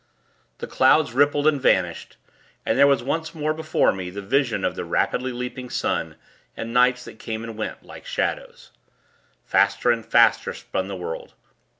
The 0.57 0.65
clouds 0.65 1.13
rippled 1.13 1.45
and 1.45 1.61
vanished, 1.61 2.17
and 2.65 2.75
there 2.75 2.87
was 2.87 3.03
once 3.03 3.35
more 3.35 3.53
before 3.53 3.93
me, 3.93 4.09
the 4.09 4.19
vision 4.23 4.65
of 4.65 4.73
the 4.73 4.81
swiftly 4.83 5.31
leaping 5.31 5.69
sun, 5.69 6.15
and 6.57 6.73
nights 6.73 7.05
that 7.05 7.19
came 7.19 7.43
and 7.43 7.55
went 7.55 7.83
like 7.83 8.07
shadows. 8.07 8.71
Faster 9.45 9.91
and 9.91 10.03
faster, 10.03 10.55
spun 10.55 10.87
the 10.87 10.95
world. 10.95 11.35